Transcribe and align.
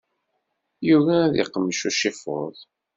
Yugi 0.87 1.15
ad 1.25 1.35
iqmec 1.43 1.79
ucifuḍ. 1.89 2.55